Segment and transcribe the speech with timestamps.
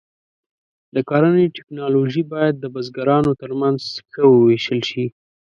[0.95, 3.81] د کرنې ټکنالوژي باید د بزګرانو تر منځ
[4.11, 5.05] ښه وویشل شي.